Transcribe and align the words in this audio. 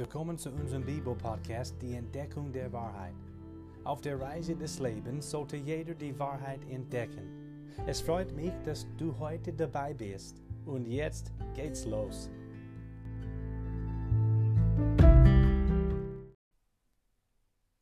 Willkommen 0.00 0.38
zu 0.38 0.50
unserem 0.50 0.82
Bibel-Podcast, 0.82 1.76
die 1.82 1.92
Entdeckung 1.92 2.50
der 2.54 2.72
Wahrheit. 2.72 3.12
Auf 3.84 4.00
der 4.00 4.18
Reise 4.18 4.56
des 4.56 4.78
Lebens 4.78 5.30
sollte 5.30 5.58
jeder 5.58 5.92
die 5.92 6.18
Wahrheit 6.18 6.64
entdecken. 6.70 7.68
Es 7.86 8.00
freut 8.00 8.32
mich, 8.32 8.50
dass 8.64 8.86
du 8.96 9.18
heute 9.18 9.52
dabei 9.52 9.92
bist. 9.92 10.40
Und 10.64 10.86
jetzt 10.86 11.34
geht's 11.54 11.84
los. 11.84 12.30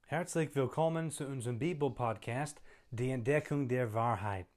Herzlich 0.06 0.52
willkommen 0.56 1.12
zu 1.12 1.24
unserem 1.24 1.60
Bibel-Podcast, 1.60 2.60
die 2.90 3.12
Entdeckung 3.12 3.68
der 3.68 3.94
Wahrheit. 3.94 4.48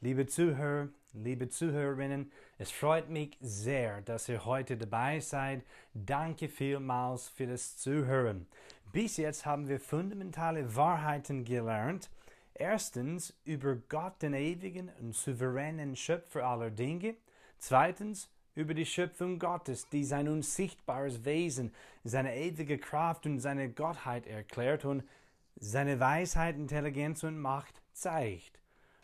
Liebe 0.00 0.24
Zuhörer, 0.24 0.88
liebe 1.12 1.48
Zuhörerinnen, 1.48 2.30
es 2.58 2.70
freut 2.70 3.08
mich 3.08 3.36
sehr, 3.40 4.02
dass 4.02 4.28
ihr 4.28 4.44
heute 4.44 4.76
dabei 4.76 5.20
seid. 5.20 5.62
Danke 5.94 6.48
vielmals 6.48 7.28
für 7.28 7.46
das 7.46 7.76
Zuhören. 7.76 8.46
Bis 8.92 9.16
jetzt 9.16 9.46
haben 9.46 9.68
wir 9.68 9.80
fundamentale 9.80 10.74
Wahrheiten 10.74 11.44
gelernt. 11.44 12.10
Erstens 12.54 13.34
über 13.44 13.76
Gott, 13.76 14.20
den 14.22 14.34
ewigen 14.34 14.90
und 15.00 15.14
souveränen 15.14 15.96
Schöpfer 15.96 16.44
aller 16.44 16.70
Dinge. 16.70 17.14
Zweitens 17.58 18.28
über 18.54 18.74
die 18.74 18.86
Schöpfung 18.86 19.38
Gottes, 19.38 19.88
die 19.88 20.04
sein 20.04 20.28
unsichtbares 20.28 21.24
Wesen, 21.24 21.72
seine 22.04 22.36
ewige 22.36 22.78
Kraft 22.78 23.26
und 23.26 23.38
seine 23.38 23.70
Gottheit 23.70 24.26
erklärt 24.26 24.84
und 24.84 25.04
seine 25.56 26.00
Weisheit, 26.00 26.56
Intelligenz 26.56 27.22
und 27.22 27.38
Macht 27.38 27.80
zeigt. 27.92 28.60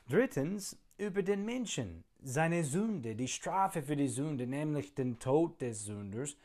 Drittens 0.08 0.76
über 0.98 1.22
den 1.22 1.44
Menschen, 1.44 2.04
seine 2.22 2.64
Sünde, 2.64 3.14
die 3.14 3.28
Strafe 3.28 3.82
für 3.82 3.96
die 3.96 4.08
Sünde, 4.08 4.46
nämlich 4.46 4.94
den 4.94 5.18
Tod 5.18 5.60
des 5.60 5.84
Sünders, 5.84 6.36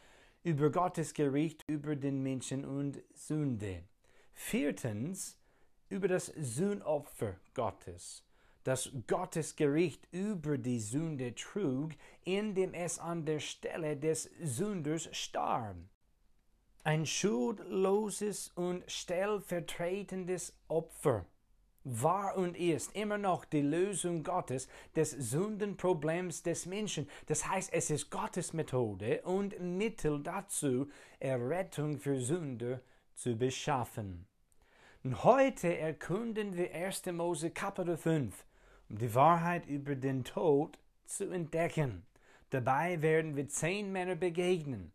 über 0.43 0.69
Gottes 0.71 1.13
Gericht 1.13 1.63
über 1.67 1.95
den 1.95 2.21
Menschen 2.23 2.65
und 2.65 3.01
Sünde. 3.13 3.83
Viertens, 4.33 5.37
über 5.89 6.07
das 6.07 6.27
Sühnopfer 6.37 7.35
Gottes, 7.53 8.23
das 8.63 8.91
Gottes 9.07 9.55
Gericht 9.55 10.07
über 10.11 10.57
die 10.57 10.79
Sünde 10.79 11.33
trug, 11.35 11.91
indem 12.23 12.73
es 12.73 12.99
an 12.99 13.25
der 13.25 13.39
Stelle 13.39 13.97
des 13.97 14.29
Sünders 14.41 15.09
starb. 15.11 15.77
Ein 16.83 17.05
schuldloses 17.05 18.51
und 18.55 18.83
stellvertretendes 18.89 20.53
Opfer 20.67 21.25
war 21.83 22.37
und 22.37 22.55
ist 22.57 22.95
immer 22.95 23.17
noch 23.17 23.45
die 23.45 23.61
Lösung 23.61 24.23
Gottes 24.23 24.67
des 24.95 25.11
Sündenproblems 25.11 26.43
des 26.43 26.65
Menschen. 26.65 27.09
Das 27.27 27.47
heißt, 27.47 27.73
es 27.73 27.89
ist 27.89 28.09
Gottes 28.09 28.53
Methode 28.53 29.21
und 29.23 29.59
Mittel 29.59 30.21
dazu, 30.21 30.89
Errettung 31.19 31.97
für 31.97 32.19
Sünder 32.19 32.81
zu 33.15 33.35
beschaffen. 33.35 34.27
Und 35.03 35.23
heute 35.23 35.75
erkunden 35.77 36.55
wir 36.55 36.73
1. 36.73 37.07
Mose 37.07 37.49
Kapitel 37.49 37.97
5, 37.97 38.45
um 38.89 38.97
die 38.99 39.15
Wahrheit 39.15 39.65
über 39.65 39.95
den 39.95 40.23
Tod 40.23 40.77
zu 41.05 41.29
entdecken. 41.31 42.05
Dabei 42.51 43.01
werden 43.01 43.35
wir 43.35 43.47
zehn 43.47 43.91
Männer 43.91 44.15
begegnen. 44.15 44.91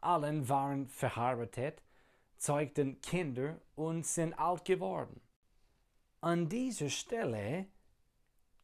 Allen 0.00 0.48
waren 0.48 0.88
verheiratet, 0.88 1.82
zeugten 2.38 3.00
Kinder 3.02 3.60
und 3.74 4.06
sind 4.06 4.38
alt 4.38 4.64
geworden. 4.64 5.20
An 6.22 6.48
dieser 6.50 6.90
Stelle 6.90 7.66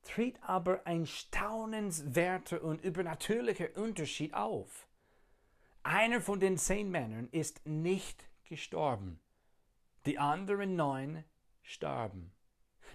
tritt 0.03 0.39
aber 0.43 0.87
ein 0.87 1.07
staunenswerter 1.07 2.63
und 2.63 2.85
übernatürlicher 2.85 3.77
Unterschied 3.77 4.35
auf. 4.35 4.87
Einer 5.83 6.21
von 6.21 6.39
den 6.39 6.59
zehn 6.59 6.91
Männern 6.91 7.29
ist 7.31 7.67
nicht 7.67 8.29
gestorben. 8.45 9.21
Die 10.05 10.19
anderen 10.19 10.77
neun 10.77 11.25
starben. 11.63 12.33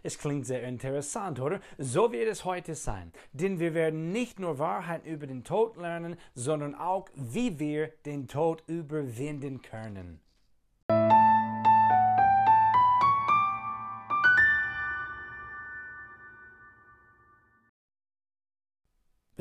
Es 0.04 0.18
klingt 0.18 0.46
sehr 0.46 0.64
interessant, 0.64 1.40
oder? 1.40 1.60
So 1.78 2.12
wird 2.12 2.28
es 2.28 2.46
heute 2.46 2.76
sein. 2.76 3.12
Denn 3.34 3.60
wir 3.60 3.74
werden 3.74 4.12
nicht 4.12 4.40
nur 4.40 4.60
Wahrheit 4.60 5.06
über 5.06 5.28
den 5.28 5.44
Tod 5.44 5.78
lernen, 5.78 6.18
sondern 6.34 6.76
auch, 6.76 7.10
wie 7.16 7.60
wir 7.60 7.88
den 8.06 8.28
Tod 8.28 8.64
überwinden 8.68 9.62
können. 9.62 10.22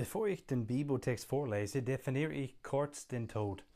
Bevor 0.01 0.29
ich 0.29 0.47
den 0.47 0.67
Bibeltext 0.67 1.27
vorlese, 1.27 1.83
definiere 1.83 2.33
ich 2.33 2.63
kurz 2.63 3.07
den 3.07 3.29
Tod. 3.29 3.67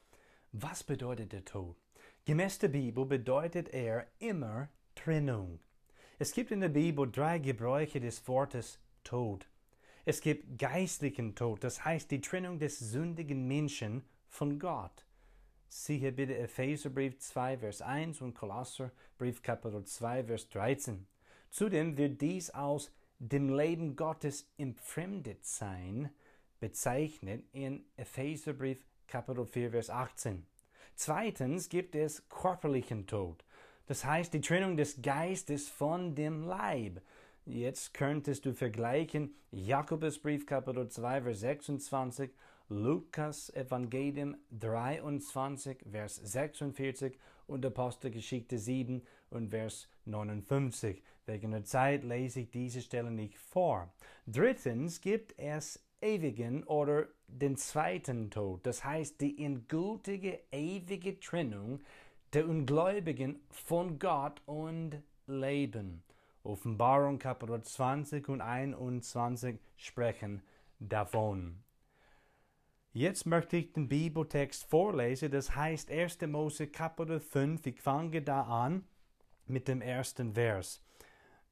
Was 0.52 0.82
bedeutet 0.82 1.34
der 1.34 1.44
Tod? 1.44 1.76
Gemäß 2.24 2.60
der 2.60 2.68
Bibel 2.68 3.04
bedeutet 3.04 3.68
er 3.68 4.06
immer 4.20 4.70
Trennung. 4.94 5.60
Es 6.18 6.32
gibt 6.32 6.50
in 6.50 6.60
der 6.60 6.70
Bibel 6.70 7.12
drei 7.12 7.38
Gebräuche 7.38 8.00
des 8.00 8.26
Wortes 8.26 8.80
Tod. 9.02 9.46
Es 10.06 10.22
gibt 10.22 10.58
geistlichen 10.58 11.34
Tod, 11.34 11.62
das 11.62 11.84
heißt 11.84 12.10
die 12.10 12.22
Trennung 12.22 12.58
des 12.58 12.78
sündigen 12.78 13.46
Menschen 13.46 14.02
von 14.30 14.58
Gott. 14.58 15.04
Siehe 15.68 16.10
bitte 16.10 16.38
Epheserbrief 16.38 17.18
2, 17.18 17.58
Vers 17.58 17.82
1 17.82 18.22
und 18.22 18.32
Kolosserbrief 18.32 19.42
Kapitel 19.42 19.84
2, 19.84 20.24
Vers 20.24 20.48
13. 20.48 21.06
Zudem 21.50 21.98
wird 21.98 22.22
dies 22.22 22.48
aus 22.48 22.90
dem 23.18 23.54
Leben 23.54 23.96
Gottes 23.96 24.50
entfremdet 24.56 25.44
sein 25.44 26.10
bezeichnet 26.60 27.44
in 27.52 27.84
Epheserbrief 27.96 28.84
Kapitel 29.06 29.46
4, 29.46 29.70
Vers 29.70 29.90
18. 29.90 30.46
Zweitens 30.94 31.68
gibt 31.68 31.94
es 31.94 32.28
körperlichen 32.28 33.06
Tod. 33.06 33.44
Das 33.86 34.04
heißt 34.04 34.32
die 34.32 34.40
Trennung 34.40 34.76
des 34.76 35.02
Geistes 35.02 35.68
von 35.68 36.14
dem 36.14 36.44
Leib. 36.44 37.02
Jetzt 37.44 37.92
könntest 37.92 38.46
du 38.46 38.54
vergleichen 38.54 39.34
Jakobusbrief 39.50 40.46
Kapitel 40.46 40.88
2, 40.88 41.22
Vers 41.22 41.40
26, 41.40 42.30
Lukas 42.70 43.50
Evangelium 43.50 44.36
23, 44.58 45.84
Vers 45.90 46.16
46 46.16 47.18
und 47.46 47.66
Apostelgeschichte 47.66 48.58
7 48.58 49.02
und 49.28 49.50
Vers 49.50 49.88
59. 50.06 51.02
Wegen 51.26 51.52
der 51.52 51.64
Zeit 51.64 52.04
lese 52.04 52.40
ich 52.40 52.50
diese 52.50 52.82
Stelle 52.82 53.10
nicht 53.10 53.38
vor. 53.38 53.92
Drittens 54.26 55.00
gibt 55.00 55.38
es 55.38 55.82
ewigen 56.00 56.64
oder 56.64 57.08
den 57.28 57.56
zweiten 57.56 58.30
Tod, 58.30 58.66
das 58.66 58.84
heißt 58.84 59.20
die 59.20 59.42
endgültige 59.42 60.40
ewige 60.52 61.18
Trennung 61.18 61.80
der 62.34 62.48
Ungläubigen 62.48 63.40
von 63.50 63.98
Gott 63.98 64.42
und 64.44 65.02
Leben. 65.26 66.02
Offenbarung 66.42 67.18
Kapitel 67.18 67.62
20 67.62 68.28
und 68.28 68.42
21 68.42 69.58
sprechen 69.76 70.42
davon. 70.78 71.62
Jetzt 72.92 73.24
möchte 73.24 73.56
ich 73.56 73.72
den 73.72 73.88
Bibeltext 73.88 74.64
vorlesen, 74.64 75.30
das 75.30 75.56
heißt 75.56 75.90
1. 75.90 76.20
Mose 76.26 76.66
Kapitel 76.66 77.18
5, 77.18 77.66
ich 77.66 77.80
fange 77.80 78.22
da 78.22 78.42
an 78.42 78.84
mit 79.46 79.68
dem 79.68 79.80
ersten 79.80 80.34
Vers. 80.34 80.82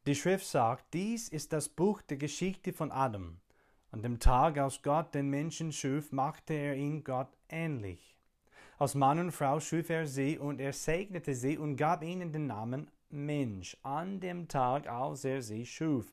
Die 0.07 0.15
Schrift 0.15 0.47
sagt, 0.47 0.95
dies 0.95 1.29
ist 1.29 1.53
das 1.53 1.69
Buch 1.69 2.03
der 2.03 2.17
Geschichte 2.17 2.73
von 2.73 2.91
Adam. 2.91 3.39
An 3.93 4.03
dem 4.03 4.19
Tag, 4.19 4.59
als 4.59 4.83
Gott 4.83 5.15
den 5.15 5.29
Menschen 5.29 5.71
schuf, 5.71 6.13
machte 6.13 6.55
er 6.55 6.75
ihn 6.75 7.05
Gott 7.05 7.29
ähnlich. 7.49 8.17
Als 8.79 8.95
Mann 8.95 9.19
und 9.19 9.33
Frau 9.33 9.61
schuf 9.61 9.91
er 9.91 10.07
sie 10.07 10.39
und 10.39 10.61
er 10.61 10.73
segnete 10.73 11.35
sie 11.35 11.59
und 11.59 11.77
gab 11.77 12.03
ihnen 12.03 12.33
den 12.33 12.47
Namen 12.47 12.91
Mensch 13.11 13.77
an 13.83 14.19
dem 14.19 14.49
Tag, 14.49 14.89
als 14.89 15.25
er 15.25 15.43
sie 15.43 15.67
schuf. 15.67 16.13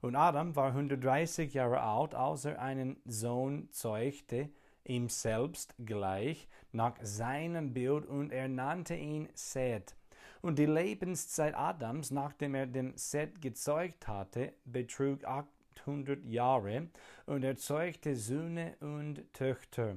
Und 0.00 0.16
Adam 0.16 0.56
war 0.56 0.68
130 0.68 1.54
Jahre 1.54 1.80
alt, 1.80 2.14
als 2.14 2.44
er 2.44 2.60
einen 2.60 2.96
Sohn 3.04 3.68
zeugte, 3.70 4.48
ihm 4.84 5.08
selbst 5.08 5.74
gleich, 5.84 6.48
nach 6.72 6.94
seinem 7.02 7.74
Bild, 7.74 8.06
und 8.06 8.32
er 8.32 8.48
nannte 8.48 8.94
ihn 8.94 9.28
Seth. 9.34 9.97
Und 10.40 10.58
die 10.58 10.66
Lebenszeit 10.66 11.54
Adams, 11.56 12.10
nachdem 12.10 12.54
er 12.54 12.66
den 12.66 12.96
Seth 12.96 13.40
gezeugt 13.40 14.06
hatte, 14.06 14.52
betrug 14.64 15.24
800 15.24 16.24
Jahre 16.24 16.88
und 17.26 17.44
er 17.44 17.56
zeugte 17.56 18.14
Söhne 18.14 18.76
und 18.80 19.32
Töchter. 19.32 19.96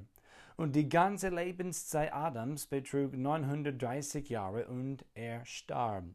Und 0.58 0.76
die 0.76 0.90
ganze 0.90 1.30
Lebenszeit 1.30 2.14
Adams 2.14 2.68
betrug 2.68 3.14
930 3.14 4.30
Jahre 4.30 4.68
und 4.68 5.06
er 5.14 5.46
starb. 5.46 6.06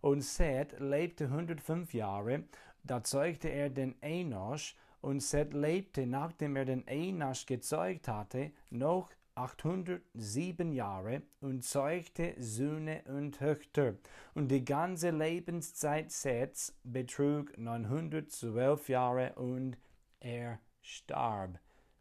Und 0.00 0.22
Seth 0.22 0.78
lebte 0.80 1.24
105 1.24 1.94
Jahre, 1.94 2.44
da 2.82 3.02
zeugte 3.04 3.48
er 3.48 3.70
den 3.70 4.00
Enosch, 4.02 4.76
und 5.00 5.20
Seth 5.20 5.52
lebte, 5.52 6.06
nachdem 6.06 6.56
er 6.56 6.64
den 6.64 6.86
Enosch 6.86 7.46
gezeugt 7.46 8.08
hatte, 8.08 8.52
noch 8.70 9.10
807 9.34 10.72
Jahre 10.72 11.22
und 11.40 11.64
zeugte 11.64 12.34
Söhne 12.38 13.02
und 13.06 13.38
Töchter. 13.38 13.94
Und 14.34 14.48
die 14.48 14.64
ganze 14.64 15.10
Lebenszeit 15.10 16.10
Seths 16.10 16.74
betrug 16.84 17.56
912 17.56 18.88
Jahre 18.88 19.32
und 19.34 19.78
er 20.20 20.60
starb. 20.80 21.58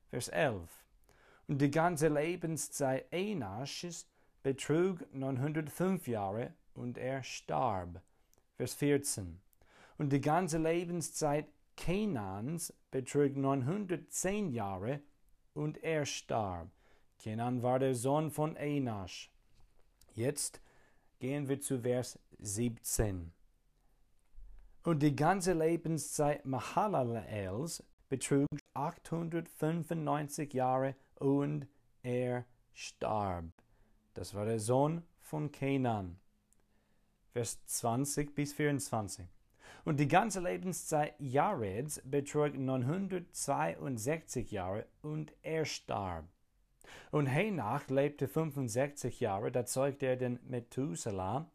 Vers 0.10 0.28
11. 0.28 0.70
Und 1.48 1.62
die 1.62 1.72
ganze 1.72 2.10
Lebenszeit 2.10 3.06
Enasches 3.12 4.08
betrug 4.44 5.06
905 5.14 6.08
Jahre 6.08 6.54
und 6.74 6.98
er 6.98 7.24
starb. 7.24 8.02
Vers 8.58 8.74
14. 8.74 9.40
Und 9.98 10.12
die 10.12 10.22
ganze 10.22 10.58
Lebenszeit 10.58 11.48
Kenans 11.78 12.74
betrug 12.92 13.36
910 13.36 14.52
Jahre 14.52 15.02
und 15.54 15.84
er 15.84 16.06
starb. 16.06 16.70
Kenan 17.22 17.62
war 17.62 17.78
der 17.78 17.94
Sohn 17.94 18.32
von 18.32 18.56
Enasch. 18.56 19.30
Jetzt 20.16 20.60
gehen 21.20 21.48
wir 21.48 21.62
zu 21.62 21.82
Vers 21.82 22.18
17. 22.40 23.32
Und 24.82 25.04
die 25.04 25.16
ganze 25.16 25.54
Lebenszeit 25.54 26.48
Mahalaleels 26.48 27.84
betrug 28.10 28.48
895 28.74 30.52
Jahre 30.56 30.96
und 31.20 31.68
er 32.02 32.44
starb. 32.74 33.46
Das 34.16 34.34
war 34.34 34.46
der 34.46 34.60
Sohn 34.60 35.04
von 35.20 35.52
Kenan. 35.52 36.18
Vers 37.34 37.64
20 37.68 38.34
bis 38.34 38.54
24. 38.54 39.28
Und 39.86 40.00
die 40.00 40.08
ganze 40.08 40.40
Lebenszeit 40.40 41.14
Jareds 41.20 42.02
betrug 42.04 42.56
962 42.58 44.50
Jahre 44.50 44.88
und 45.04 45.32
er 45.44 45.66
starb. 45.66 46.26
Und 47.12 47.28
Henach 47.28 47.90
lebte 47.90 48.28
65 48.28 49.20
Jahre, 49.20 49.52
da 49.52 49.66
zeugte 49.66 50.06
er 50.06 50.16
den 50.16 50.40
Methuselah. 50.48 51.46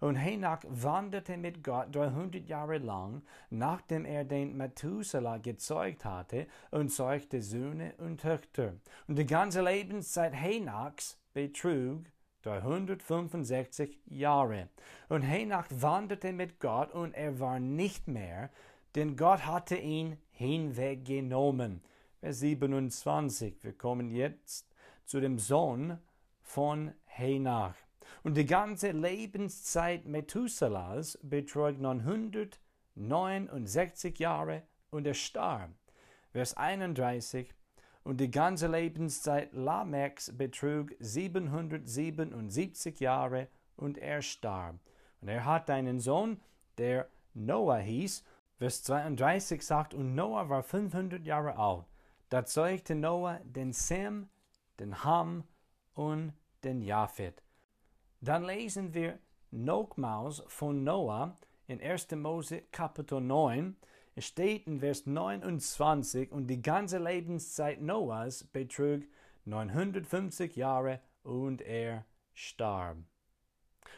Und 0.00 0.16
Henach 0.16 0.62
wanderte 0.68 1.38
mit 1.38 1.64
Gott 1.64 1.94
300 1.94 2.46
Jahre 2.46 2.78
lang, 2.78 3.22
nachdem 3.48 4.04
er 4.04 4.24
den 4.24 4.56
Methuselah 4.56 5.38
gezeugt 5.38 6.04
hatte, 6.04 6.46
und 6.70 6.90
zeugte 6.90 7.40
Söhne 7.40 7.94
und 7.96 8.20
Töchter. 8.20 8.74
Und 9.08 9.18
die 9.18 9.26
ganze 9.26 9.62
Lebenszeit 9.62 10.34
Henachs 10.34 11.18
betrug 11.32 12.04
365 12.42 13.98
Jahre. 14.06 14.68
Und 15.08 15.22
Henach 15.22 15.66
wanderte 15.70 16.32
mit 16.34 16.60
Gott, 16.60 16.92
und 16.92 17.14
er 17.14 17.40
war 17.40 17.58
nicht 17.58 18.06
mehr, 18.06 18.50
denn 18.94 19.16
Gott 19.16 19.46
hatte 19.46 19.76
ihn 19.76 20.18
hinweggenommen. 20.30 21.82
Vers 22.20 22.40
27. 22.40 23.62
Wir 23.62 23.72
kommen 23.72 24.10
jetzt 24.10 24.66
zu 25.06 25.20
dem 25.20 25.38
Sohn 25.38 25.98
von 26.42 26.92
Henach. 27.06 27.76
Und 28.22 28.36
die 28.36 28.44
ganze 28.46 28.90
Lebenszeit 28.90 30.04
Methuselahs 30.04 31.18
betrug 31.22 31.78
969 31.78 34.18
Jahre 34.18 34.64
und 34.90 35.06
er 35.06 35.14
starb. 35.14 35.70
Vers 36.32 36.54
31. 36.56 37.54
Und 38.04 38.20
die 38.20 38.30
ganze 38.30 38.66
Lebenszeit 38.68 39.52
Lamechs 39.52 40.36
betrug 40.36 40.94
777 41.00 43.00
Jahre 43.00 43.48
und 43.76 43.98
er 43.98 44.22
starb. 44.22 44.78
Und 45.20 45.28
er 45.28 45.44
hatte 45.44 45.74
einen 45.74 45.98
Sohn, 45.98 46.40
der 46.78 47.08
Noah 47.34 47.78
hieß. 47.78 48.22
Vers 48.58 48.84
32 48.84 49.64
sagt, 49.64 49.94
und 49.94 50.14
Noah 50.14 50.48
war 50.48 50.62
500 50.62 51.26
Jahre 51.26 51.56
alt. 51.56 51.84
Da 52.28 52.44
zeugte 52.44 52.94
Noah 52.94 53.40
den 53.44 53.72
Sem, 53.72 54.28
den 54.80 55.04
Ham 55.04 55.44
und 55.94 56.32
den 56.64 56.82
Japhet. 56.82 57.42
Dann 58.20 58.44
lesen 58.44 58.94
wir 58.94 59.18
nochmals 59.50 60.42
von 60.48 60.84
Noah 60.84 61.38
in 61.66 61.80
1. 61.80 62.10
Mose 62.12 62.62
Kapitel 62.72 63.20
9. 63.20 63.76
Es 64.14 64.26
steht 64.26 64.66
in 64.66 64.80
Vers 64.80 65.06
29 65.06 66.32
und 66.32 66.46
die 66.46 66.62
ganze 66.62 66.98
Lebenszeit 66.98 67.80
Noahs 67.82 68.44
betrug 68.44 69.02
950 69.44 70.56
Jahre 70.56 71.00
und 71.22 71.60
er 71.60 72.04
starb. 72.34 72.98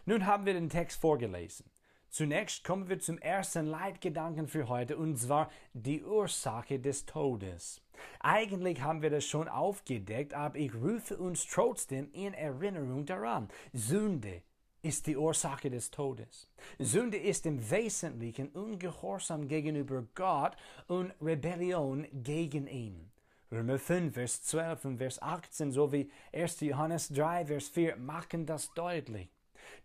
Nun 0.07 0.27
haben 0.27 0.47
wir 0.47 0.55
den 0.55 0.71
Text 0.71 1.01
vorgelesen. 1.01 1.71
Zunächst 2.11 2.65
kommen 2.65 2.89
wir 2.89 2.99
zum 2.99 3.19
ersten 3.19 3.67
Leitgedanken 3.67 4.49
für 4.49 4.69
heute, 4.69 4.97
und 4.97 5.17
zwar 5.17 5.51
die 5.75 6.03
Ursache 6.03 6.79
des 6.79 7.05
Todes. 7.05 7.83
Eigentlich 8.21 8.83
haben 8.83 9.03
wir 9.03 9.11
das 9.11 9.25
schon 9.25 9.49
aufgedeckt, 9.49 10.35
aber 10.35 10.59
ich 10.59 10.75
rufe 10.75 11.17
uns 11.17 11.47
trotzdem 11.47 12.11
in 12.13 12.35
Erinnerung 12.35 13.07
daran. 13.07 13.49
Sünde 13.73 14.43
ist 14.83 15.07
die 15.07 15.17
Ursache 15.17 15.71
des 15.71 15.91
Todes. 15.91 16.49
Sünde 16.79 17.19
ist 17.19 17.47
im 17.47 17.71
Wesentlichen 17.71 18.49
Ungehorsam 18.51 19.49
gegenüber 19.49 20.07
Gott 20.15 20.57
und 20.87 21.13
Rebellion 21.21 22.07
gegen 22.13 22.67
ihn. 22.67 23.11
Römer 23.51 23.79
5, 23.79 24.15
Vers 24.15 24.43
12 24.45 24.85
und 24.85 24.99
Vers 24.99 25.23
18 25.23 25.73
sowie 25.73 26.11
1. 26.33 26.61
Johannes 26.61 27.09
3, 27.09 27.47
Vers 27.47 27.69
4 27.69 27.97
machen 27.97 28.45
das 28.47 28.73
deutlich. 28.75 29.29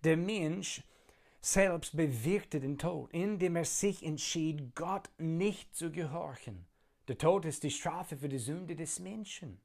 Der 0.03 0.17
Mensch 0.17 0.83
selbst 1.39 1.95
bewirkte 1.95 2.59
den 2.59 2.77
Tod, 2.77 3.11
indem 3.13 3.55
er 3.55 3.65
sich 3.65 4.03
entschied, 4.03 4.75
Gott 4.75 5.09
nicht 5.17 5.75
zu 5.75 5.91
gehorchen. 5.91 6.65
Der 7.09 7.17
Tod 7.17 7.43
ist 7.43 7.63
die 7.63 7.69
Strafe 7.69 8.15
für 8.15 8.29
die 8.29 8.39
Sünde 8.39 8.77
des 8.77 9.01
Menschen. 9.01 9.59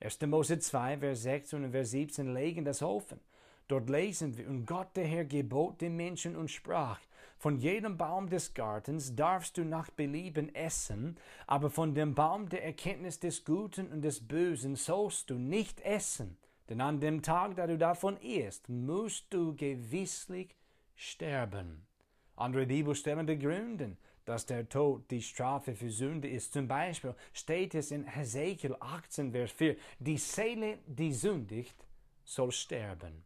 1. 0.00 0.20
Mose 0.22 0.58
2, 0.58 0.98
Vers 0.98 1.22
6 1.22 1.54
und 1.54 1.70
Vers 1.70 1.92
17 1.92 2.34
legen 2.34 2.64
das 2.64 2.82
offen. 2.82 3.20
Dort 3.68 3.88
lesen 3.88 4.36
wir, 4.36 4.48
und 4.48 4.66
Gott 4.66 4.96
der 4.96 5.06
Herr 5.06 5.24
gebot 5.24 5.80
dem 5.80 5.94
Menschen 5.94 6.34
und 6.34 6.50
sprach, 6.50 6.98
von 7.38 7.56
jedem 7.56 7.96
Baum 7.96 8.28
des 8.28 8.52
Gartens 8.52 9.14
darfst 9.14 9.58
du 9.58 9.64
nach 9.64 9.90
Belieben 9.90 10.52
essen, 10.56 11.18
aber 11.46 11.70
von 11.70 11.94
dem 11.94 12.16
Baum 12.16 12.48
der 12.48 12.64
Erkenntnis 12.64 13.20
des 13.20 13.44
Guten 13.44 13.86
und 13.92 14.02
des 14.02 14.26
Bösen 14.26 14.74
sollst 14.74 15.30
du 15.30 15.34
nicht 15.34 15.80
essen, 15.82 16.36
denn 16.68 16.80
an 16.80 16.98
dem 16.98 17.22
Tag, 17.22 17.54
da 17.54 17.68
du 17.68 17.78
davon 17.78 18.16
isst, 18.16 18.68
musst 18.68 19.32
du 19.32 19.54
gewisslich 19.54 20.56
sterben. 20.96 21.86
Andere 22.34 22.66
Bibelstellen 22.66 23.26
begründen, 23.26 23.98
dass 24.24 24.46
der 24.46 24.68
Tod 24.68 25.10
die 25.10 25.22
Strafe 25.22 25.74
für 25.74 25.90
Sünde 25.90 26.28
ist. 26.28 26.52
Zum 26.52 26.68
Beispiel 26.68 27.14
steht 27.32 27.74
es 27.74 27.90
in 27.90 28.06
Hesekiel 28.06 28.76
18, 28.78 29.32
Vers 29.32 29.52
4, 29.52 29.76
die 29.98 30.18
Seele, 30.18 30.78
die 30.86 31.12
sündigt, 31.12 31.76
soll 32.24 32.52
sterben. 32.52 33.24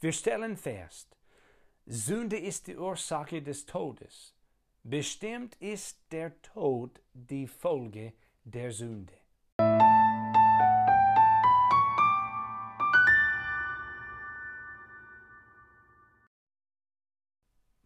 Wir 0.00 0.12
stellen 0.12 0.56
fest, 0.56 1.16
Sünde 1.86 2.36
ist 2.36 2.66
die 2.66 2.76
Ursache 2.76 3.42
des 3.42 3.66
Todes. 3.66 4.34
Bestimmt 4.84 5.54
ist 5.56 5.98
der 6.10 6.40
Tod 6.42 7.00
die 7.12 7.46
Folge 7.46 8.12
der 8.44 8.72
Sünde. 8.72 9.21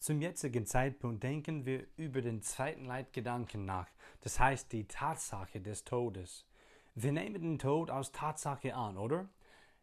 Zum 0.06 0.22
jetzigen 0.22 0.66
Zeitpunkt 0.66 1.25
denken 1.25 1.66
wir 1.66 1.84
über 1.96 2.22
den 2.22 2.40
zweiten 2.40 2.84
Leitgedanken 2.84 3.64
nach, 3.64 3.88
das 4.20 4.38
heißt 4.38 4.70
die 4.70 4.86
Tatsache 4.86 5.60
des 5.60 5.82
Todes. 5.82 6.46
Wir 6.94 7.10
nehmen 7.10 7.42
den 7.42 7.58
Tod 7.58 7.90
als 7.90 8.12
Tatsache 8.12 8.76
an, 8.76 8.98
oder? 8.98 9.28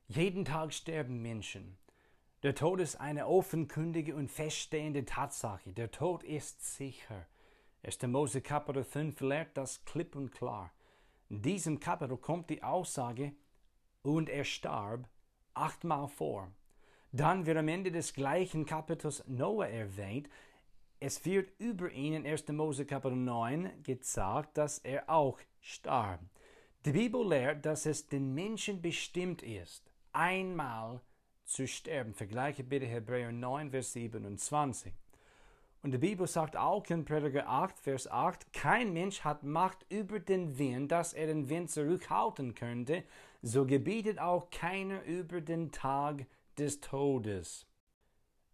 Jeden 0.07 0.45
Tag 0.45 0.73
sterben 0.73 1.21
Menschen. 1.21 1.77
Der 2.41 2.55
Tod 2.55 2.79
ist 2.79 3.01
eine 3.01 3.27
offenkundige 3.27 4.15
und 4.15 4.31
feststehende 4.31 5.03
Tatsache. 5.03 5.73
Der 5.73 5.91
Tod 5.91 6.23
ist 6.23 6.73
sicher. 6.73 7.27
1. 7.81 8.03
Mose 8.03 8.39
Kapitel 8.39 8.85
5 8.85 9.19
lehrt 9.19 9.57
das 9.57 9.83
klipp 9.83 10.15
und 10.15 10.31
klar. 10.31 10.71
In 11.27 11.41
diesem 11.41 11.81
Kapitel 11.81 12.15
kommt 12.15 12.49
die 12.49 12.63
Aussage, 12.63 13.33
und 14.03 14.29
er 14.29 14.45
starb, 14.45 15.09
achtmal 15.53 16.07
vor. 16.07 16.49
Dann 17.15 17.45
wird 17.45 17.57
am 17.57 17.67
Ende 17.67 17.91
des 17.91 18.15
gleichen 18.15 18.65
Kapitels 18.65 19.23
Noah 19.27 19.67
erwähnt. 19.67 20.27
Es 20.99 21.23
wird 21.25 21.51
über 21.59 21.91
ihn 21.91 22.13
in 22.13 22.25
1. 22.25 22.47
Mose 22.47 22.87
Kapitel 22.87 23.15
9 23.15 23.83
gesagt, 23.83 24.57
dass 24.57 24.79
er 24.79 25.07
auch 25.07 25.37
starb. 25.61 26.21
Die 26.85 26.91
Bibel 26.91 27.23
lehrt, 27.29 27.67
dass 27.67 27.85
es 27.85 28.07
den 28.07 28.33
Menschen 28.33 28.81
bestimmt 28.81 29.43
ist, 29.43 29.91
einmal 30.11 31.01
zu 31.45 31.67
sterben. 31.67 32.15
Vergleiche 32.15 32.63
bitte 32.63 32.87
Hebräer 32.87 33.31
9, 33.31 33.69
Vers 33.69 33.93
27. 33.93 34.91
Und 35.83 35.91
die 35.91 35.99
Bibel 35.99 36.25
sagt 36.25 36.57
auch 36.57 36.83
in 36.89 37.05
Prediger 37.05 37.47
8, 37.47 37.77
Vers 37.77 38.09
8, 38.09 38.51
kein 38.53 38.91
Mensch 38.91 39.21
hat 39.21 39.43
Macht 39.43 39.85
über 39.89 40.19
den 40.19 40.57
Wind, 40.57 40.91
dass 40.91 41.13
er 41.13 41.27
den 41.27 41.47
Wind 41.47 41.69
zurückhalten 41.69 42.55
könnte, 42.55 43.03
so 43.43 43.67
gebietet 43.67 44.17
auch 44.17 44.49
keiner 44.49 45.03
über 45.03 45.41
den 45.41 45.71
Tag 45.71 46.25
des 46.57 46.81
Todes. 46.81 47.65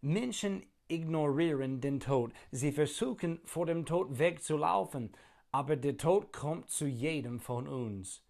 Menschen 0.00 0.66
ignorieren 0.88 1.80
den 1.80 2.00
Tod. 2.00 2.32
Sie 2.50 2.72
versuchen 2.72 3.40
vor 3.44 3.66
dem 3.66 3.86
Tod 3.86 4.18
wegzulaufen, 4.18 5.12
aber 5.52 5.76
der 5.76 5.96
Tod 5.96 6.32
kommt 6.32 6.70
zu 6.70 6.86
jedem 6.86 7.40
von 7.40 7.68
uns. 7.68 8.22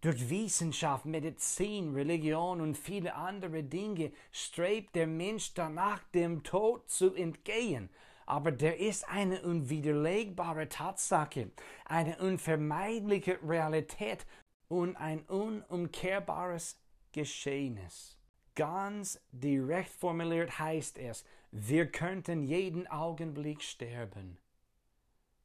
Durch 0.00 0.28
Wissenschaft, 0.30 1.06
Medizin, 1.06 1.94
Religion 1.94 2.60
und 2.60 2.76
viele 2.76 3.14
andere 3.14 3.64
Dinge 3.64 4.12
strebt 4.30 4.94
der 4.94 5.06
Mensch 5.06 5.54
danach, 5.54 6.02
dem 6.14 6.42
Tod 6.42 6.88
zu 6.88 7.14
entgehen. 7.14 7.90
Aber 8.26 8.52
der 8.52 8.78
ist 8.78 9.08
eine 9.08 9.42
unwiderlegbare 9.42 10.68
Tatsache, 10.68 11.50
eine 11.86 12.18
unvermeidliche 12.18 13.38
Realität 13.42 14.26
und 14.68 14.96
ein 14.96 15.20
unumkehrbares 15.22 16.78
Geschehnis. 17.12 18.15
Ganz 18.56 19.20
direkt 19.32 19.90
formuliert 19.90 20.58
heißt 20.58 20.96
es, 20.96 21.26
wir 21.50 21.86
könnten 21.92 22.42
jeden 22.42 22.86
Augenblick 22.86 23.62
sterben. 23.62 24.38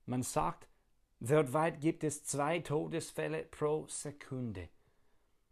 Man 0.05 0.23
sagt, 0.23 0.69
weltweit 1.19 1.81
gibt 1.81 2.05
es 2.05 2.23
zwei 2.23 2.59
Todesfälle 2.59 3.43
pro 3.43 3.85
Sekunde. 3.87 4.69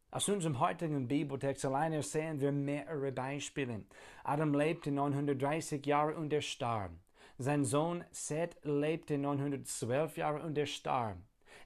Aus 0.10 0.30
unserem 0.30 0.60
heutigen 0.60 1.08
Bibeltext 1.10 1.66
alleine 1.66 2.02
sehen 2.02 2.40
wir 2.40 2.54
mehrere 2.54 3.12
Beispiele. 3.12 3.84
Adam 4.24 4.54
lebte 4.54 4.90
930 4.90 5.86
Jahre 5.86 6.16
und 6.16 6.32
er 6.32 6.42
starb. 6.42 6.92
Sein 7.38 7.66
Sohn 7.66 8.06
Seth 8.12 8.58
lebte 8.64 9.18
912 9.18 10.18
Jahre 10.18 10.42
und 10.44 10.58
er 10.58 10.66
starb. 10.66 11.18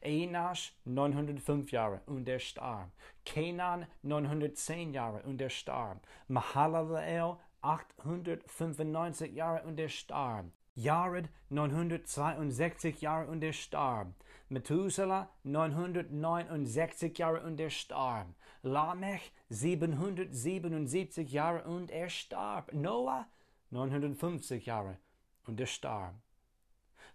Enasch 0.02 0.74
905 0.86 1.72
Jahre 1.72 2.02
und 2.06 2.28
er 2.28 2.40
starb. 2.40 2.92
Kenan 3.25 3.88
910 4.02 4.94
Jahre 4.94 5.22
und 5.24 5.42
er 5.42 5.50
starb. 5.50 6.06
Mahalalel 6.28 7.38
895 7.62 9.34
Jahre 9.34 9.63
und 9.66 9.80
er 9.80 9.90
starb. 9.90 10.46
Jared 10.75 11.30
962 11.50 13.02
Jahre 13.02 13.28
und 13.28 13.44
er 13.44 13.54
starb. 13.54 14.13
Methuselah 14.50 15.30
969 15.44 17.18
Jahre 17.18 17.42
und 17.42 17.60
er 17.60 17.70
starb. 17.70 18.28
Lamech 18.63 19.32
777 19.50 21.32
Jahre 21.32 21.63
und 21.63 21.92
er 21.92 22.10
starb. 22.10 22.74
Noah 22.74 23.28
950 23.70 24.66
Jahre 24.66 24.98
und 25.46 25.60
er 25.60 25.68
starb. 25.68 26.16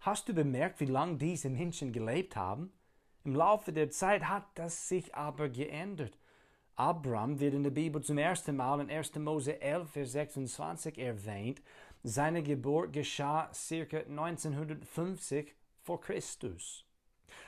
Hast 0.01 0.29
du 0.29 0.33
bemerkt, 0.33 0.79
wie 0.81 0.87
lange 0.87 1.17
diese 1.17 1.51
Menschen 1.51 1.93
gelebt 1.93 2.37
haben? 2.37 2.73
Im 3.25 3.35
Laufe 3.35 3.73
der 3.73 3.91
Zeit 3.91 4.29
hat 4.29 4.47
das 4.55 4.89
sich 4.89 5.15
aber 5.15 5.49
geändert. 5.49 6.17
Abraham 6.77 7.41
wird 7.41 7.55
in 7.55 7.65
der 7.65 7.73
Bibel 7.73 8.01
zum 8.01 8.17
ersten 8.17 8.55
Mal 8.55 8.81
in 8.81 8.89
1. 8.91 9.17
Mose 9.17 9.61
11, 9.61 9.91
Vers 9.91 10.13
26 10.13 10.99
erwähnt. 10.99 11.61
Seine 12.05 12.45
Geburt 12.45 12.93
geschah 12.93 13.53
circa 13.53 13.99
1950 13.99 15.57
vor 15.83 16.01
Christus. 16.01 16.85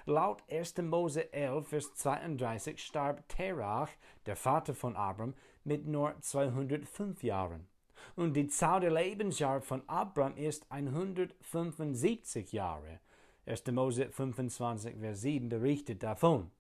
Laut 0.05 0.43
1. 0.51 0.79
Mose 0.79 1.33
11, 1.33 1.69
Vers 1.69 1.95
32 1.95 2.85
starb 2.85 3.29
Terach, 3.29 3.91
der 4.27 4.35
Vater 4.35 4.75
von 4.75 4.97
Abraham, 4.97 5.35
mit 5.63 5.87
nur 5.87 6.21
205 6.21 7.23
Jahren. 7.23 7.70
Und 8.17 8.35
die 8.35 8.49
Zahl 8.49 8.81
der 8.81 8.91
Lebensjahre 8.91 9.61
von 9.61 9.83
Abraham 9.89 10.37
ist 10.37 10.71
175 10.71 12.53
Jahre. 12.53 13.01
1. 13.47 13.67
Mose 13.73 14.11
25, 14.11 14.97
Vers 14.99 15.21
7 15.23 15.49
berichtet 15.49 16.03
davon. 16.03 16.51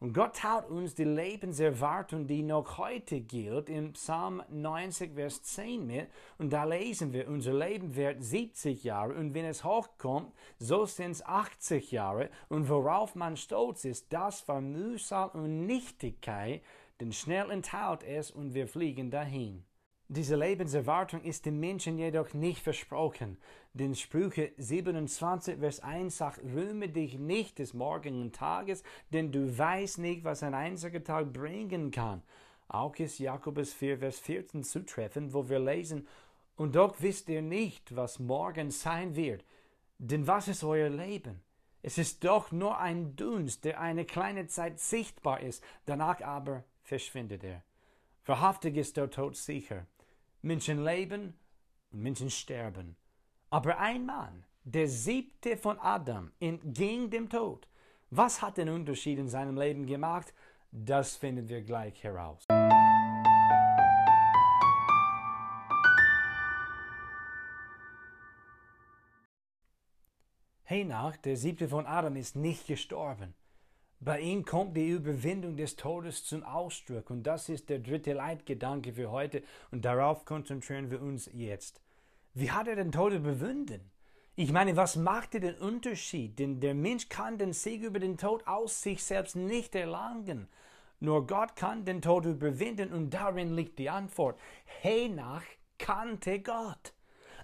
Und 0.00 0.12
Gott 0.12 0.36
teilt 0.36 0.68
uns 0.68 0.94
die 0.94 1.04
Lebenserwartung, 1.04 2.26
die 2.26 2.42
noch 2.42 2.76
heute 2.76 3.20
gilt, 3.20 3.70
in 3.70 3.94
Psalm 3.94 4.42
90, 4.50 5.14
Vers 5.14 5.42
10 5.42 5.86
mit. 5.86 6.08
Und 6.36 6.52
da 6.52 6.64
lesen 6.64 7.12
wir, 7.12 7.26
unser 7.28 7.54
Leben 7.54 7.94
wird 7.94 8.22
70 8.22 8.84
Jahre 8.84 9.14
und 9.14 9.32
wenn 9.32 9.46
es 9.46 9.64
hochkommt, 9.64 10.32
so 10.58 10.84
sind 10.84 11.12
es 11.12 11.24
80 11.24 11.90
Jahre. 11.90 12.28
Und 12.48 12.68
worauf 12.68 13.14
man 13.14 13.36
stolz 13.36 13.86
ist, 13.86 14.12
das 14.12 14.46
war 14.46 14.60
Mühsal 14.60 15.30
und 15.30 15.64
Nichtigkeit, 15.64 16.62
denn 17.00 17.12
schnell 17.12 17.50
enthält 17.50 18.02
es 18.02 18.30
und 18.30 18.52
wir 18.52 18.68
fliegen 18.68 19.10
dahin. 19.10 19.64
Diese 20.08 20.36
Lebenserwartung 20.36 21.22
ist 21.22 21.46
dem 21.46 21.58
Menschen 21.60 21.96
jedoch 21.96 22.34
nicht 22.34 22.60
versprochen, 22.60 23.38
denn 23.72 23.94
Sprüche 23.94 24.52
27, 24.58 25.58
Vers 25.58 25.80
1 25.80 26.16
sagt, 26.16 26.40
rühme 26.44 26.90
dich 26.90 27.18
nicht 27.18 27.58
des 27.58 27.72
morgigen 27.72 28.30
Tages, 28.30 28.82
denn 29.14 29.32
du 29.32 29.56
weißt 29.56 29.98
nicht, 29.98 30.22
was 30.22 30.42
ein 30.42 30.52
einziger 30.52 31.02
Tag 31.02 31.32
bringen 31.32 31.90
kann. 31.90 32.22
Auch 32.68 32.94
ist 32.96 33.18
Jakobus 33.18 33.72
4, 33.72 33.98
Vers 33.98 34.18
14 34.18 34.62
zutreffend, 34.62 35.32
wo 35.32 35.48
wir 35.48 35.58
lesen, 35.58 36.06
und 36.56 36.76
doch 36.76 36.96
wisst 37.00 37.30
ihr 37.30 37.42
nicht, 37.42 37.96
was 37.96 38.18
morgen 38.18 38.70
sein 38.70 39.16
wird. 39.16 39.44
Denn 39.98 40.26
was 40.26 40.48
ist 40.48 40.64
euer 40.64 40.90
Leben? 40.90 41.40
Es 41.82 41.98
ist 41.98 42.24
doch 42.24 42.52
nur 42.52 42.78
ein 42.78 43.16
Dunst, 43.16 43.64
der 43.64 43.80
eine 43.80 44.04
kleine 44.04 44.48
Zeit 44.48 44.80
sichtbar 44.80 45.40
ist, 45.40 45.64
danach 45.86 46.20
aber 46.20 46.64
verschwindet 46.82 47.42
er. 47.42 47.62
Wahrhaftig 48.26 48.76
ist 48.76 48.96
der 48.96 49.10
Tod 49.10 49.36
sicher. 49.36 49.86
Menschen 50.44 50.84
leben 50.84 51.34
und 51.90 52.02
Menschen 52.02 52.30
sterben. 52.30 52.96
Aber 53.48 53.78
ein 53.78 54.04
Mann, 54.04 54.44
der 54.62 54.88
siebte 54.88 55.56
von 55.56 55.78
Adam, 55.78 56.32
entging 56.38 57.08
dem 57.08 57.30
Tod. 57.30 57.66
Was 58.10 58.42
hat 58.42 58.58
den 58.58 58.68
Unterschied 58.68 59.18
in 59.18 59.28
seinem 59.28 59.56
Leben 59.56 59.86
gemacht? 59.86 60.34
Das 60.70 61.16
finden 61.16 61.48
wir 61.48 61.62
gleich 61.62 62.02
heraus. 62.04 62.46
Henach, 70.64 71.16
der 71.16 71.36
siebte 71.36 71.68
von 71.68 71.86
Adam, 71.86 72.16
ist 72.16 72.36
nicht 72.36 72.66
gestorben. 72.66 73.34
Bei 74.04 74.20
ihm 74.20 74.44
kommt 74.44 74.76
die 74.76 74.90
Überwindung 74.90 75.56
des 75.56 75.76
Todes 75.76 76.26
zum 76.26 76.42
Ausdruck 76.42 77.08
und 77.08 77.22
das 77.22 77.48
ist 77.48 77.70
der 77.70 77.78
dritte 77.78 78.12
Leitgedanke 78.12 78.92
für 78.92 79.10
heute 79.10 79.42
und 79.70 79.86
darauf 79.86 80.26
konzentrieren 80.26 80.90
wir 80.90 81.00
uns 81.00 81.30
jetzt. 81.32 81.80
Wie 82.34 82.50
hat 82.50 82.68
er 82.68 82.76
den 82.76 82.92
Tod 82.92 83.14
überwunden? 83.14 83.80
Ich 84.36 84.52
meine, 84.52 84.76
was 84.76 84.96
machte 84.96 85.40
den 85.40 85.54
Unterschied? 85.54 86.38
Denn 86.38 86.60
der 86.60 86.74
Mensch 86.74 87.08
kann 87.08 87.38
den 87.38 87.54
Sieg 87.54 87.82
über 87.82 87.98
den 87.98 88.18
Tod 88.18 88.46
aus 88.46 88.82
sich 88.82 89.02
selbst 89.02 89.36
nicht 89.36 89.74
erlangen. 89.74 90.48
Nur 91.00 91.26
Gott 91.26 91.56
kann 91.56 91.86
den 91.86 92.02
Tod 92.02 92.26
überwinden 92.26 92.92
und 92.92 93.08
darin 93.08 93.56
liegt 93.56 93.78
die 93.78 93.88
Antwort. 93.88 94.38
Henach 94.82 95.44
kannte 95.78 96.40
Gott. 96.40 96.92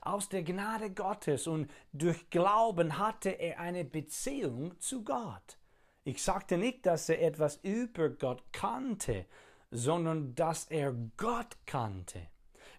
Aus 0.03 0.29
der 0.29 0.43
Gnade 0.43 0.91
Gottes 0.91 1.47
und 1.47 1.71
durch 1.95 2.29
Glauben 2.29 2.99
hatte 2.99 3.31
er 3.31 3.61
eine 3.61 3.87
Beziehung 3.87 4.79
zu 4.79 5.03
Gott. 5.03 5.57
Ich 6.05 6.23
sagte 6.23 6.57
nicht, 6.57 6.87
dass 6.87 7.09
er 7.09 7.23
etwas 7.23 7.57
über 7.63 8.09
Gott 8.09 8.43
kannte, 8.53 9.27
sondern 9.71 10.35
dass 10.35 10.65
er 10.65 10.95
Gott 11.17 11.59
kannte. 11.67 12.29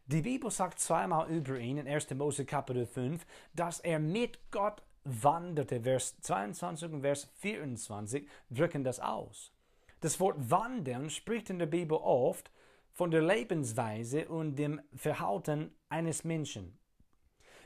Die 0.07 0.23
Bibel 0.23 0.49
sagt 0.49 0.79
zweimal 0.79 1.29
über 1.29 1.59
ihn 1.59 1.77
in 1.77 1.87
1. 1.87 2.09
Mose 2.15 2.45
Kapitel 2.45 2.85
5, 2.85 3.25
dass 3.53 3.79
er 3.79 3.99
mit 3.99 4.39
Gott 4.49 4.81
wanderte. 5.03 5.81
Vers 5.81 6.19
22 6.21 6.91
und 6.91 7.01
Vers 7.01 7.29
24 7.35 8.27
drücken 8.49 8.83
das 8.83 8.99
aus. 8.99 9.53
Das 9.99 10.19
Wort 10.19 10.49
wandern 10.49 11.11
spricht 11.11 11.51
in 11.51 11.59
der 11.59 11.67
Bibel 11.67 11.97
oft 11.97 12.51
von 12.91 13.11
der 13.11 13.21
Lebensweise 13.21 14.27
und 14.27 14.55
dem 14.55 14.81
Verhalten 14.95 15.73
eines 15.89 16.23
Menschen. 16.23 16.77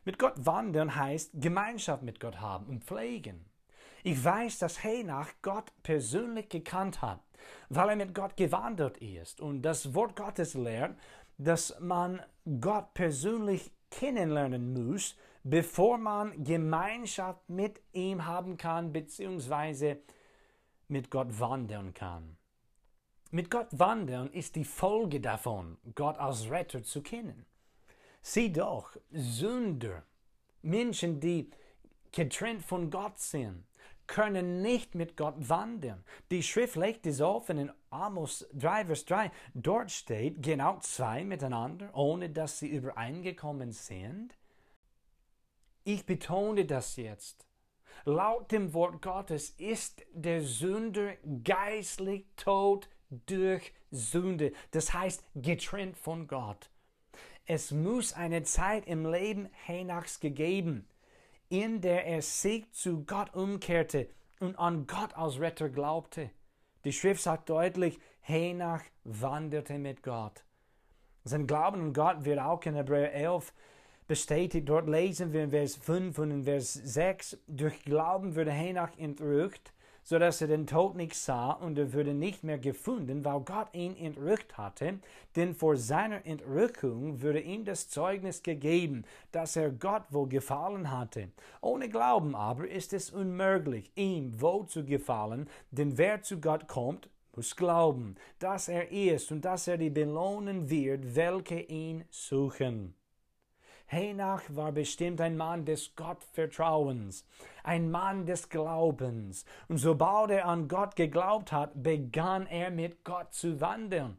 Mit 0.03 0.19
Gott 0.19 0.33
wandern 0.37 0.95
heißt 0.95 1.31
Gemeinschaft 1.35 2.03
mit 2.03 2.19
Gott 2.19 2.41
haben 2.41 2.67
und 2.67 2.83
pflegen. 2.83 3.45
Ich 4.07 4.23
weiß, 4.23 4.59
dass 4.59 4.83
Henach 4.83 5.31
Gott 5.41 5.71
persönlich 5.81 6.47
gekannt 6.47 7.01
hat, 7.01 7.21
weil 7.69 7.89
er 7.89 7.95
mit 7.95 8.13
Gott 8.13 8.37
gewandert 8.37 8.99
ist 8.99 9.41
und 9.41 9.63
das 9.63 9.95
Wort 9.95 10.15
Gottes 10.15 10.53
lehrt, 10.53 10.95
dass 11.39 11.79
man 11.79 12.21
Gott 12.61 12.93
persönlich 12.93 13.71
kennenlernen 13.89 14.73
muss, 14.73 15.15
bevor 15.43 15.97
man 15.97 16.43
Gemeinschaft 16.43 17.49
mit 17.49 17.81
ihm 17.93 18.27
haben 18.27 18.57
kann, 18.57 18.93
beziehungsweise 18.93 19.97
mit 20.87 21.09
Gott 21.09 21.39
wandern 21.39 21.95
kann. 21.95 22.37
Mit 23.31 23.49
Gott 23.49 23.69
wandern 23.71 24.31
ist 24.31 24.55
die 24.55 24.65
Folge 24.65 25.19
davon, 25.19 25.79
Gott 25.95 26.19
als 26.19 26.51
Retter 26.51 26.83
zu 26.83 27.01
kennen. 27.01 27.47
Sieh 28.21 28.53
doch, 28.53 28.95
Sünder, 29.11 30.03
Menschen, 30.61 31.19
die 31.19 31.49
getrennt 32.11 32.63
von 32.63 32.91
Gott 32.91 33.17
sind, 33.17 33.65
können 34.07 34.61
nicht 34.61 34.95
mit 34.95 35.17
Gott 35.17 35.35
wandern. 35.37 36.03
Die 36.31 36.43
Schrift 36.43 36.75
legt 36.75 37.05
es 37.05 37.21
offen 37.21 37.57
in 37.57 37.71
Amos 37.89 38.47
3, 38.53 38.85
Vers 38.85 39.05
3. 39.05 39.31
Dort 39.53 39.91
steht, 39.91 40.41
gehen 40.41 40.61
auch 40.61 40.79
zwei 40.79 41.23
miteinander, 41.23 41.89
ohne 41.93 42.29
dass 42.29 42.59
sie 42.59 42.67
übereingekommen 42.67 43.71
sind. 43.71 44.37
Ich 45.83 46.05
betone 46.05 46.65
das 46.65 46.95
jetzt. 46.95 47.45
Laut 48.03 48.51
dem 48.51 48.73
Wort 48.73 49.01
Gottes 49.01 49.51
ist 49.51 50.05
der 50.13 50.41
Sünder 50.41 51.13
geistlich 51.43 52.25
tot 52.35 52.89
durch 53.09 53.73
Sünde. 53.91 54.51
Das 54.71 54.93
heißt, 54.93 55.23
getrennt 55.35 55.97
von 55.97 56.27
Gott. 56.27 56.69
Es 57.45 57.71
muss 57.71 58.13
eine 58.13 58.43
Zeit 58.43 58.87
im 58.87 59.09
Leben 59.09 59.49
Henachs 59.65 60.19
gegeben 60.19 60.87
in 61.49 61.81
der 61.81 62.05
er 62.05 62.21
sich 62.21 62.71
zu 62.71 63.03
Gott 63.05 63.33
umkehrte 63.33 64.09
und 64.39 64.57
an 64.57 64.87
Gott 64.87 65.15
als 65.15 65.39
Retter 65.39 65.69
glaubte. 65.69 66.31
Die 66.83 66.93
Schrift 66.93 67.21
sagt 67.21 67.49
deutlich, 67.49 67.99
Henach 68.21 68.83
wanderte 69.03 69.77
mit 69.77 70.03
Gott. 70.03 70.43
Sein 71.23 71.47
Glauben 71.47 71.81
an 71.81 71.93
Gott 71.93 72.25
wird 72.25 72.39
auch 72.39 72.63
in 72.65 72.75
Hebräer 72.75 73.13
11 73.13 73.53
bestätigt. 74.07 74.69
Dort 74.69 74.87
lesen 74.87 75.33
wir 75.33 75.43
in 75.43 75.49
Vers 75.49 75.75
5 75.75 76.17
und 76.19 76.31
in 76.31 76.43
Vers 76.43 76.73
6, 76.73 77.37
durch 77.47 77.83
Glauben 77.83 78.35
wurde 78.35 78.51
Henach 78.51 78.97
entrückt, 78.97 79.73
so 80.05 80.19
dass 80.19 80.39
er 80.39 80.47
den 80.47 80.67
Tod 80.67 80.95
nicht 80.95 81.15
sah 81.15 81.51
und 81.51 81.77
er 81.79 81.91
würde 81.91 82.13
nicht 82.13 82.43
mehr 82.43 82.59
gefunden, 82.59 83.25
weil 83.25 83.41
Gott 83.41 83.73
ihn 83.73 83.97
entrückt 83.97 84.55
hatte, 84.55 84.99
denn 85.35 85.55
vor 85.55 85.75
seiner 85.75 86.25
Entrückung 86.25 87.21
würde 87.21 87.41
ihm 87.41 87.65
das 87.65 87.89
Zeugnis 87.89 88.43
gegeben, 88.43 89.03
dass 89.31 89.55
er 89.55 89.71
Gott 89.71 90.03
wohl 90.11 90.29
gefallen 90.29 90.91
hatte. 90.91 91.29
Ohne 91.59 91.89
Glauben 91.89 92.35
aber 92.35 92.69
ist 92.69 92.93
es 92.93 93.09
unmöglich, 93.09 93.91
ihm 93.95 94.39
wohl 94.39 94.67
zu 94.67 94.85
gefallen, 94.85 95.49
denn 95.71 95.97
wer 95.97 96.21
zu 96.21 96.39
Gott 96.39 96.67
kommt, 96.67 97.09
muss 97.35 97.55
glauben, 97.55 98.15
dass 98.37 98.69
er 98.69 98.91
ist 98.91 99.31
und 99.31 99.43
dass 99.43 99.67
er 99.67 99.77
die 99.77 99.89
belohnen 99.89 100.69
wird, 100.69 101.15
welche 101.15 101.59
ihn 101.59 102.05
suchen. 102.11 102.95
Henach 103.87 104.43
war 104.49 104.71
bestimmt 104.71 105.21
ein 105.21 105.37
Mann 105.37 105.65
des 105.65 105.95
Gottvertrauens, 105.95 107.25
ein 107.63 107.91
Mann 107.91 108.25
des 108.25 108.49
Glaubens. 108.49 109.45
Und 109.67 109.77
sobald 109.77 110.31
er 110.31 110.45
an 110.45 110.67
Gott 110.67 110.95
geglaubt 110.95 111.51
hat, 111.51 111.71
begann 111.81 112.47
er 112.47 112.71
mit 112.71 113.03
Gott 113.03 113.33
zu 113.33 113.61
wandeln. 113.61 114.17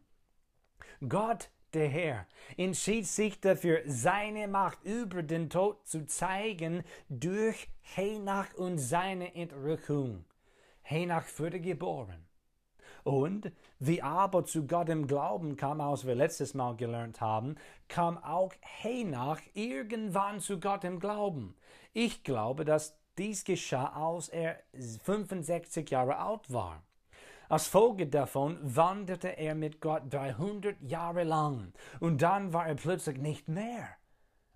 Gott, 1.08 1.50
der 1.74 1.88
Herr, 1.88 2.26
entschied 2.56 3.06
sich 3.06 3.40
dafür, 3.40 3.82
seine 3.86 4.48
Macht 4.48 4.82
über 4.84 5.22
den 5.22 5.50
Tod 5.50 5.86
zu 5.86 6.06
zeigen 6.06 6.84
durch 7.08 7.68
Henach 7.82 8.54
und 8.54 8.78
seine 8.78 9.34
Entrückung. 9.34 10.24
Henach 10.82 11.26
wurde 11.38 11.60
geboren. 11.60 12.26
Und 13.06 13.52
wie 13.78 14.02
aber 14.02 14.44
zu 14.46 14.66
Gott 14.66 14.88
im 14.88 15.06
Glauben 15.06 15.56
kam, 15.56 15.80
aus 15.80 16.08
wir 16.08 16.16
letztes 16.16 16.54
Mal 16.54 16.74
gelernt 16.74 17.20
haben, 17.20 17.54
kam 17.86 18.18
auch 18.18 18.52
Henach 18.60 19.40
irgendwann 19.54 20.40
zu 20.40 20.58
Gott 20.58 20.82
im 20.82 20.98
Glauben. 20.98 21.54
Ich 21.92 22.24
glaube, 22.24 22.64
dass 22.64 22.98
dies 23.16 23.44
geschah, 23.44 23.92
als 23.94 24.28
er 24.28 24.58
65 25.04 25.88
Jahre 25.88 26.18
alt 26.18 26.52
war. 26.52 26.82
Als 27.48 27.68
Folge 27.68 28.08
davon 28.08 28.58
wanderte 28.60 29.28
er 29.38 29.54
mit 29.54 29.80
Gott 29.80 30.02
300 30.12 30.82
Jahre 30.82 31.22
lang 31.22 31.72
und 32.00 32.22
dann 32.22 32.52
war 32.52 32.66
er 32.66 32.74
plötzlich 32.74 33.18
nicht 33.18 33.46
mehr, 33.46 33.86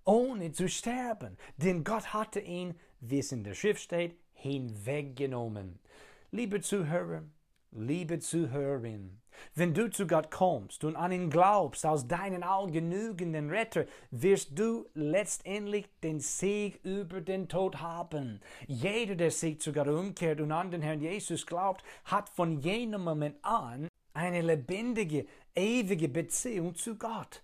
ohne 0.03 0.51
zu 0.51 0.67
sterben, 0.67 1.37
denn 1.55 1.85
Gott 1.85 2.13
hatte 2.13 2.41
ihn, 2.41 2.77
wie 2.99 3.19
es 3.19 3.31
in 3.31 3.45
der 3.45 3.53
Schrift 3.53 3.83
steht, 3.83 4.17
hinweggenommen. 4.33 5.79
Liebe 6.31 6.59
Zuhörer, 6.59 7.23
Liebe 7.73 8.19
Zuhörerin, 8.19 9.21
wenn 9.55 9.73
du 9.73 9.89
zu 9.89 10.05
Gott 10.05 10.29
kommst 10.29 10.83
und 10.83 10.97
an 10.97 11.13
ihn 11.13 11.29
glaubst 11.29 11.85
als 11.85 12.05
deinen 12.05 12.43
allgenügenden 12.43 13.49
Retter, 13.49 13.85
wirst 14.11 14.59
du 14.59 14.89
letztendlich 14.93 15.87
den 16.03 16.19
Sieg 16.19 16.83
über 16.83 17.21
den 17.21 17.47
Tod 17.47 17.79
haben. 17.79 18.41
Jeder, 18.67 19.15
der 19.15 19.31
sich 19.31 19.61
zu 19.61 19.71
Gott 19.71 19.87
umkehrt 19.87 20.41
und 20.41 20.51
an 20.51 20.69
den 20.69 20.81
Herrn 20.81 20.99
Jesus 20.99 21.45
glaubt, 21.45 21.81
hat 22.03 22.27
von 22.27 22.59
jenem 22.59 23.05
Moment 23.05 23.37
an 23.41 23.87
eine 24.13 24.41
lebendige, 24.41 25.25
ewige 25.55 26.09
Beziehung 26.09 26.75
zu 26.75 26.97
Gott. 26.97 27.41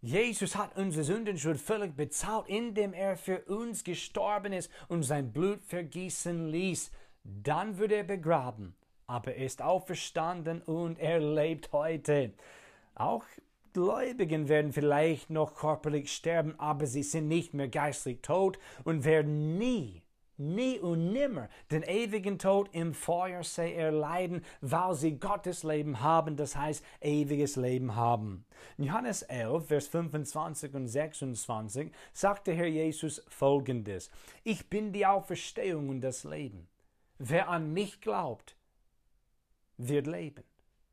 Jesus 0.00 0.56
hat 0.56 0.76
unsere 0.76 1.04
Sündenschuld 1.04 1.60
völlig 1.60 1.94
bezahlt, 1.94 2.48
indem 2.48 2.94
er 2.94 3.16
für 3.16 3.44
uns 3.44 3.84
gestorben 3.84 4.52
ist 4.52 4.72
und 4.88 5.04
sein 5.04 5.32
Blut 5.32 5.62
vergießen 5.62 6.48
ließ. 6.48 6.90
Dann 7.22 7.78
wird 7.78 7.92
er 7.92 8.02
begraben 8.02 8.74
aber 9.08 9.34
er 9.34 9.46
ist 9.46 9.62
auferstanden 9.62 10.62
und 10.62 11.00
er 11.00 11.18
lebt 11.18 11.72
heute. 11.72 12.32
Auch 12.94 13.24
Gläubigen 13.72 14.48
werden 14.48 14.72
vielleicht 14.72 15.30
noch 15.30 15.54
körperlich 15.54 16.12
sterben, 16.12 16.54
aber 16.58 16.86
sie 16.86 17.02
sind 17.02 17.26
nicht 17.26 17.54
mehr 17.54 17.68
geistlich 17.68 18.20
tot 18.22 18.58
und 18.84 19.04
werden 19.04 19.56
nie, 19.56 20.02
nie 20.36 20.78
und 20.78 21.12
nimmer 21.12 21.48
den 21.70 21.82
ewigen 21.82 22.38
Tod 22.38 22.68
im 22.72 22.92
Feuersee 22.92 23.74
erleiden, 23.74 24.44
weil 24.60 24.94
sie 24.94 25.18
Gottes 25.18 25.62
Leben 25.62 26.00
haben, 26.00 26.36
das 26.36 26.56
heißt 26.56 26.84
ewiges 27.00 27.56
Leben 27.56 27.94
haben. 27.94 28.44
In 28.76 28.84
Johannes 28.84 29.22
11, 29.22 29.66
Vers 29.66 29.88
25 29.88 30.74
und 30.74 30.86
26 30.86 31.92
sagte 32.12 32.52
Herr 32.52 32.66
Jesus 32.66 33.24
folgendes, 33.28 34.10
Ich 34.44 34.68
bin 34.68 34.92
die 34.92 35.06
Auferstehung 35.06 35.88
und 35.88 36.00
das 36.02 36.24
Leben. 36.24 36.68
Wer 37.18 37.48
an 37.48 37.72
mich 37.72 38.00
glaubt, 38.00 38.57
wird 39.78 40.06
leben, 40.06 40.44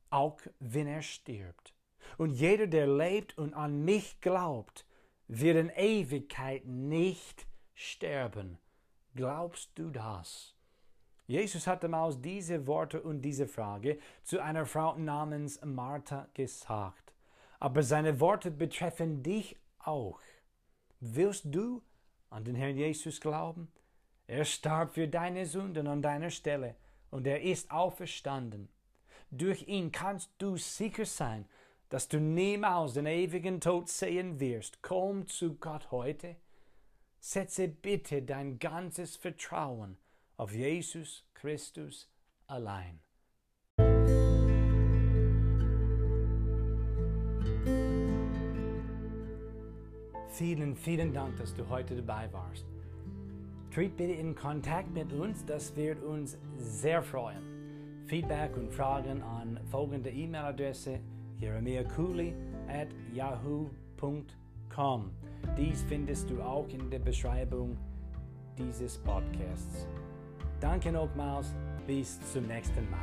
auch 0.09 0.39
wenn 0.59 0.87
er 0.87 1.01
stirbt. 1.01 1.73
Und 2.17 2.33
jeder, 2.33 2.67
der 2.67 2.87
lebt 2.87 3.37
und 3.37 3.53
an 3.53 3.83
mich 3.83 4.21
glaubt, 4.21 4.85
wird 5.27 5.57
in 5.57 5.69
Ewigkeit 5.69 6.65
nicht 6.65 7.47
sterben. 7.73 8.57
Glaubst 9.15 9.71
du 9.75 9.89
das? 9.89 10.55
Jesus 11.27 11.65
hat 11.65 11.83
damals 11.83 12.21
diese 12.21 12.67
Worte 12.67 13.01
und 13.01 13.21
diese 13.21 13.47
Frage 13.47 13.97
zu 14.23 14.39
einer 14.39 14.65
Frau 14.65 14.95
namens 14.97 15.59
Martha 15.63 16.27
gesagt. 16.35 17.13
Aber 17.59 17.81
seine 17.81 18.19
Worte 18.19 18.51
betreffen 18.51 19.23
dich 19.23 19.57
auch. 19.79 20.19
Willst 20.99 21.45
du 21.45 21.81
an 22.29 22.43
den 22.43 22.55
Herrn 22.55 22.77
Jesus 22.77 23.19
glauben? 23.19 23.71
Er 24.27 24.45
starb 24.45 24.93
für 24.93 25.07
deine 25.07 25.45
Sünden 25.45 25.87
an 25.87 26.01
deiner 26.01 26.29
Stelle 26.29 26.75
und 27.09 27.25
er 27.25 27.41
ist 27.41 27.71
auferstanden. 27.71 28.69
Durch 29.31 29.67
ihn 29.67 29.91
kannst 29.91 30.31
du 30.37 30.57
sicher 30.57 31.05
sein, 31.05 31.45
dass 31.89 32.07
du 32.07 32.19
niemals 32.19 32.93
den 32.93 33.05
ewigen 33.05 33.61
Tod 33.61 33.89
sehen 33.89 34.39
wirst. 34.39 34.81
Komm 34.81 35.27
zu 35.27 35.55
Gott 35.55 35.91
heute. 35.91 36.35
Setze 37.19 37.67
bitte 37.67 38.21
dein 38.21 38.59
ganzes 38.59 39.15
Vertrauen 39.15 39.97
auf 40.37 40.53
Jesus 40.53 41.23
Christus 41.33 42.09
allein. 42.47 42.99
Vielen, 50.29 50.75
vielen 50.75 51.13
Dank, 51.13 51.37
dass 51.37 51.55
du 51.55 51.67
heute 51.69 51.95
dabei 51.95 52.31
warst. 52.33 52.65
Tritt 53.73 53.95
bitte 53.95 54.13
in 54.13 54.35
Kontakt 54.35 54.91
mit 54.91 55.13
uns, 55.13 55.45
das 55.45 55.75
wird 55.77 56.03
uns 56.03 56.37
sehr 56.57 57.01
freuen. 57.01 57.54
Feedback 58.07 58.55
und 58.55 58.71
Fragen 58.71 59.21
an 59.23 59.59
folgende 59.71 60.09
E-Mail-Adresse 60.11 60.99
jeremiakuli 61.39 62.33
at 62.67 62.89
yahoo.com. 63.13 65.11
Dies 65.57 65.83
findest 65.83 66.29
du 66.29 66.41
auch 66.41 66.67
in 66.69 66.89
der 66.89 66.99
Beschreibung 66.99 67.77
dieses 68.57 68.97
Podcasts. 68.99 69.87
Danke 70.59 70.91
nochmals, 70.91 71.53
bis 71.87 72.19
zum 72.31 72.47
nächsten 72.47 72.87
Mal. 72.89 72.99